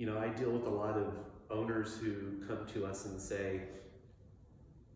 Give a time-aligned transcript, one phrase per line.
[0.00, 1.12] you know, I deal with a lot of
[1.50, 3.60] owners who come to us and say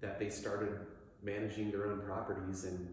[0.00, 0.78] that they started
[1.22, 2.88] managing their own properties and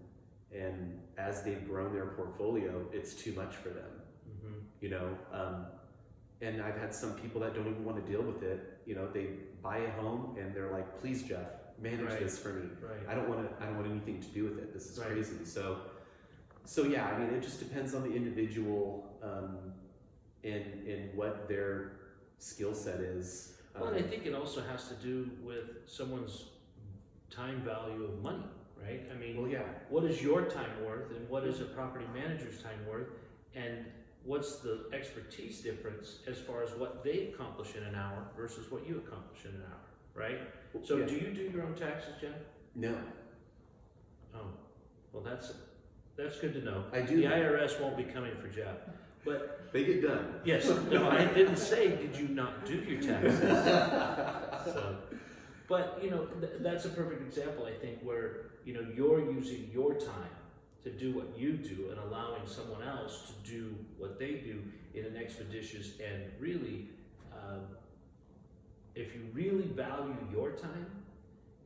[0.54, 3.92] and as they've grown their portfolio, it's too much for them.
[4.30, 4.62] Mhm.
[4.82, 5.68] You know, um,
[6.42, 8.60] and I've had some people that don't even want to deal with it.
[8.86, 9.28] You know, they
[9.62, 11.48] buy a home and they're like, "Please, Jeff,
[11.80, 12.20] manage Right.
[12.20, 12.68] this for me.
[12.82, 13.08] Right.
[13.08, 13.64] I don't want to.
[13.64, 14.74] I don't want anything to do with it.
[14.74, 15.12] This is Right.
[15.12, 15.78] crazy." So,
[16.66, 19.72] so yeah, I mean, it just depends on the individual um,
[20.44, 22.01] and and what their
[22.42, 23.54] skill set is.
[23.76, 26.46] Well, and I Um, think it also has to do with someone's
[27.30, 28.44] time value of money,
[28.82, 29.02] right?
[29.10, 32.62] I mean, well, yeah, what is your time worth and what is a property manager's
[32.62, 33.08] time worth?
[33.56, 33.86] And
[34.26, 38.86] what's the expertise difference as far as what they accomplish in an hour versus what
[38.88, 40.40] you accomplish in an hour, right?
[40.84, 41.06] So yeah.
[41.06, 42.36] do you do your own taxes, Jeff?
[42.76, 42.96] no,
[44.34, 44.48] Oh,
[45.12, 45.52] well, that's,
[46.16, 46.86] that's good to know.
[46.94, 47.18] I do.
[47.18, 48.78] The IRS won't be coming for Jeff.
[49.24, 50.36] But They get done.
[50.44, 53.64] yes, no, I didn't say, did you not do your taxes?
[54.74, 54.98] So,
[55.68, 59.70] but you know, th- that's a perfect example, I think, where you know you're using
[59.74, 60.36] your time
[60.84, 64.62] to do what you do and allowing someone else to do what they do
[64.94, 66.90] in an expeditious and really,
[67.32, 67.62] um,
[68.96, 70.88] if you really value your time,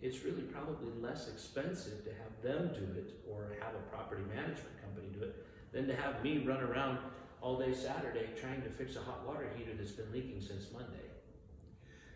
[0.02, 4.82] it's really probably less expensive to have them do it or have a property management
[4.82, 6.98] company do it than to have me run around
[7.46, 11.06] all day Saturday trying to fix a hot water heater that's been leaking since Monday.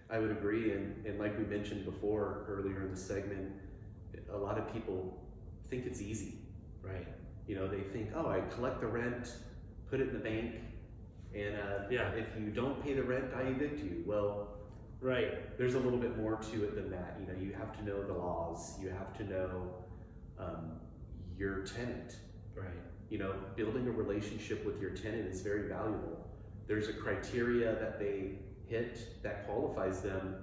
[0.09, 3.51] I would agree, and, and like we mentioned before earlier in the segment,
[4.33, 5.23] a lot of people
[5.69, 6.39] think it's easy.
[6.81, 7.07] Right.
[7.45, 9.35] You know, they think, oh, I collect the rent,
[9.87, 10.55] put it in the bank,
[11.35, 12.09] and uh, Yeah.
[12.13, 14.03] if you don't pay the rent, I evict you.
[14.07, 14.55] Well,
[14.99, 15.55] Right.
[15.59, 17.17] there's a little bit more to it than that.
[17.19, 18.79] You know, you have to know the laws.
[18.81, 19.75] You have to know
[20.39, 20.79] um,
[21.37, 22.15] your tenant.
[22.55, 22.65] Right.
[23.09, 26.29] You know, building a relationship with your tenant is very valuable.
[26.67, 28.33] There's a criteria that they
[28.67, 30.35] hit that qualifies them,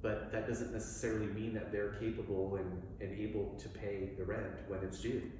[0.00, 4.54] but that doesn't necessarily mean that they're capable and, and able to pay the rent
[4.68, 5.32] when it's due.